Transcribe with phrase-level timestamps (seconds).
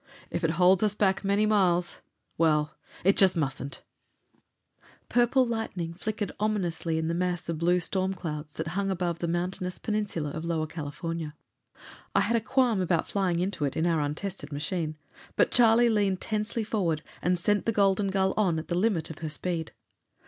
[0.31, 1.99] "If it holds us back many miles
[2.35, 3.83] well, it just mustn't!"
[5.09, 9.27] Purple lightning flickered ominously in the mass of blue storm clouds that hung above the
[9.27, 11.35] mountainous peninsula of Lower California.
[12.15, 14.97] I had a qualm about flying into it in our untested machine.
[15.35, 19.19] But Charlie leaned tensely forward and sent the Golden Gull on at the limit of
[19.19, 19.71] her speed.